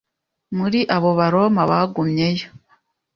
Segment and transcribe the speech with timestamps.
[0.57, 2.47] Muri abo Baroma bagumyeyo